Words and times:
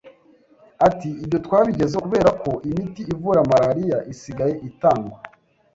Ati 0.87 1.09
“Ibyo 1.23 1.37
twabigezeho 1.45 2.01
kubera 2.05 2.29
ko 2.43 2.51
imiti 2.69 3.01
ivura 3.13 3.41
malariya 3.51 3.97
isigaye 4.13 4.55
itangwa 4.69 5.17